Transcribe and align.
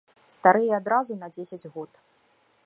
Старэе 0.35 0.71
адразу 0.79 1.19
на 1.21 1.29
дзесяць 1.35 1.71
год. 1.77 2.03